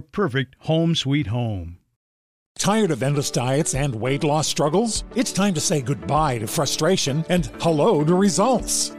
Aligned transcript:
perfect 0.00 0.56
home 0.60 0.94
sweet 0.94 1.26
home. 1.28 1.78
Tired 2.58 2.90
of 2.90 3.02
endless 3.02 3.30
diets 3.30 3.74
and 3.74 3.94
weight 3.94 4.22
loss 4.22 4.46
struggles? 4.46 5.04
It's 5.16 5.32
time 5.32 5.54
to 5.54 5.60
say 5.60 5.80
goodbye 5.80 6.38
to 6.38 6.46
frustration 6.46 7.24
and 7.28 7.46
hello 7.60 8.04
to 8.04 8.14
results. 8.14 8.94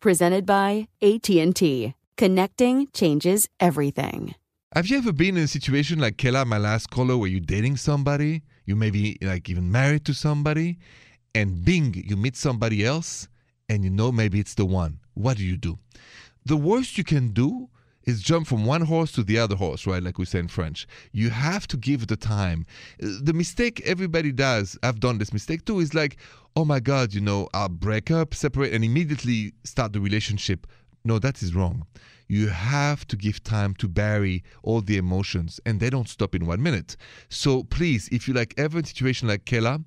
presented 0.00 0.46
by 0.46 0.88
AT&T. 1.02 1.94
Connecting 2.16 2.88
changes 2.92 3.48
everything. 3.60 4.34
Have 4.74 4.86
you 4.88 4.98
ever 4.98 5.12
been 5.12 5.36
in 5.36 5.44
a 5.44 5.48
situation 5.48 5.98
like 5.98 6.16
Kela, 6.16 6.44
my 6.46 6.58
last 6.58 6.90
caller, 6.90 7.16
where 7.16 7.28
you're 7.28 7.40
dating 7.40 7.76
somebody, 7.76 8.42
you 8.64 8.76
may 8.76 8.90
be 8.90 9.16
like 9.22 9.48
even 9.48 9.70
married 9.72 10.04
to 10.04 10.12
somebody, 10.12 10.78
and 11.34 11.64
bing, 11.64 11.94
you 12.06 12.16
meet 12.16 12.36
somebody 12.36 12.84
else, 12.84 13.28
and 13.68 13.84
you 13.84 13.90
know 13.90 14.12
maybe 14.12 14.40
it's 14.40 14.54
the 14.54 14.66
one. 14.66 15.00
What 15.14 15.36
do 15.36 15.44
you 15.44 15.56
do? 15.56 15.78
The 16.44 16.56
worst 16.56 16.98
you 16.98 17.04
can 17.04 17.28
do 17.28 17.68
is 18.08 18.22
jump 18.22 18.46
from 18.46 18.64
one 18.64 18.80
horse 18.80 19.12
to 19.12 19.22
the 19.22 19.38
other 19.38 19.54
horse, 19.54 19.86
right? 19.86 20.02
Like 20.02 20.16
we 20.16 20.24
say 20.24 20.38
in 20.38 20.48
French. 20.48 20.86
You 21.12 21.28
have 21.28 21.66
to 21.68 21.76
give 21.76 22.06
the 22.06 22.16
time. 22.16 22.64
The 22.98 23.34
mistake 23.34 23.82
everybody 23.84 24.32
does, 24.32 24.78
I've 24.82 24.98
done 24.98 25.18
this 25.18 25.30
mistake 25.30 25.66
too, 25.66 25.78
is 25.80 25.92
like, 25.92 26.16
oh 26.56 26.64
my 26.64 26.80
God, 26.80 27.12
you 27.12 27.20
know, 27.20 27.50
I'll 27.52 27.68
break 27.68 28.10
up, 28.10 28.32
separate, 28.32 28.72
and 28.72 28.82
immediately 28.82 29.52
start 29.64 29.92
the 29.92 30.00
relationship. 30.00 30.66
No, 31.04 31.18
that 31.18 31.42
is 31.42 31.54
wrong. 31.54 31.86
You 32.28 32.48
have 32.48 33.06
to 33.08 33.16
give 33.16 33.42
time 33.42 33.74
to 33.74 33.88
bury 33.88 34.42
all 34.62 34.80
the 34.80 34.96
emotions, 34.96 35.60
and 35.66 35.78
they 35.78 35.90
don't 35.90 36.08
stop 36.08 36.34
in 36.34 36.46
one 36.46 36.62
minute. 36.62 36.96
So 37.28 37.64
please, 37.64 38.08
if 38.10 38.26
you 38.26 38.32
like 38.32 38.54
ever 38.56 38.78
in 38.78 38.84
a 38.84 38.88
situation 38.88 39.28
like 39.28 39.44
Kela, 39.44 39.84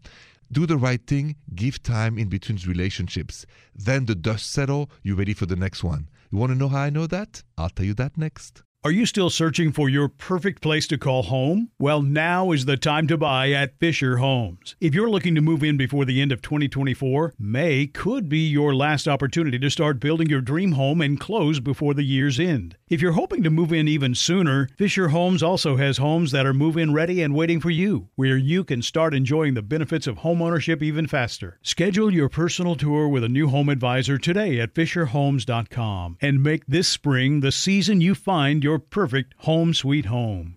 do 0.52 0.68
the 0.68 0.78
right 0.78 1.06
thing, 1.08 1.38
give 1.56 1.82
time 1.82 2.20
in 2.20 2.30
between 2.30 2.60
relationships. 2.68 3.48
Then 3.74 4.06
the 4.06 4.16
dust 4.16 4.52
settle, 4.52 4.92
you're 5.02 5.16
ready 5.16 5.34
for 5.34 5.48
the 5.48 5.56
next 5.56 5.84
one. 5.84 6.08
You 6.32 6.38
want 6.38 6.54
to 6.54 6.58
know 6.58 6.70
how 6.70 6.80
I 6.80 6.90
know 6.90 7.08
that? 7.08 7.44
I'll 7.58 7.70
tell 7.70 7.86
you 7.86 7.94
that 7.96 8.18
next. 8.18 8.64
Are 8.86 8.92
you 8.92 9.06
still 9.06 9.30
searching 9.30 9.74
for 9.74 9.90
your 9.90 10.08
perfect 10.08 10.62
place 10.62 10.88
to 10.88 10.98
call 10.98 11.24
home? 11.24 11.72
Well, 11.78 12.02
now 12.02 12.52
is 12.52 12.66
the 12.66 12.78
time 12.78 13.06
to 13.08 13.18
buy 13.18 13.52
at 13.52 13.78
Fisher 13.80 14.18
Homes. 14.18 14.78
If 14.80 14.96
you're 14.96 15.10
looking 15.10 15.36
to 15.36 15.42
move 15.42 15.62
in 15.62 15.76
before 15.76 16.06
the 16.06 16.22
end 16.22 16.32
of 16.32 16.42
2024, 16.42 17.34
May 17.38 17.86
could 17.86 18.30
be 18.30 18.48
your 18.48 18.74
last 18.74 19.10
opportunity 19.10 19.60
to 19.60 19.70
start 19.70 20.00
building 20.00 20.30
your 20.30 20.42
dream 20.42 20.72
home 20.72 21.02
and 21.02 21.20
close 21.20 21.60
before 21.60 21.94
the 21.94 22.04
year's 22.04 22.40
end. 22.40 22.78
If 22.92 23.02
you're 23.02 23.14
hoping 23.14 23.42
to 23.44 23.50
move 23.50 23.72
in 23.72 23.88
even 23.88 24.16
sooner, 24.16 24.68
Fisher 24.76 25.08
Homes 25.08 25.42
also 25.42 25.78
has 25.78 25.98
homes 25.98 26.32
that 26.32 26.46
are 26.46 26.54
move 26.54 26.76
in 26.76 26.92
ready 26.92 27.22
and 27.22 27.34
waiting 27.34 27.62
for 27.62 27.70
you, 27.70 28.10
where 28.16 28.36
you 28.36 28.66
can 28.66 28.82
start 28.82 29.14
enjoying 29.14 29.54
the 29.54 29.62
benefits 29.62 30.08
of 30.08 30.18
homeownership 30.18 30.82
even 30.82 31.08
faster. 31.08 31.58
Schedule 31.62 32.12
your 32.14 32.28
personal 32.28 32.76
tour 32.76 33.08
with 33.08 33.24
a 33.24 33.30
new 33.30 33.48
home 33.48 33.70
advisor 33.70 34.18
today 34.18 34.60
at 34.60 34.74
FisherHomes.com 34.74 36.18
and 36.20 36.44
make 36.44 36.66
this 36.66 36.90
spring 36.90 37.40
the 37.40 37.52
season 37.54 38.02
you 38.02 38.14
find 38.14 38.64
your 38.64 38.72
your 38.72 38.80
perfect 38.80 39.34
home 39.40 39.74
sweet 39.74 40.06
home. 40.06 40.56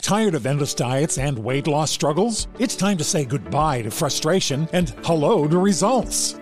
Tired 0.00 0.34
of 0.34 0.46
endless 0.46 0.72
diets 0.72 1.18
and 1.18 1.38
weight 1.38 1.66
loss 1.66 1.90
struggles? 1.90 2.48
It's 2.58 2.74
time 2.74 2.96
to 2.96 3.04
say 3.04 3.26
goodbye 3.26 3.82
to 3.82 3.90
frustration 3.90 4.66
and 4.72 4.88
hello 5.04 5.46
to 5.46 5.58
results. 5.58 6.40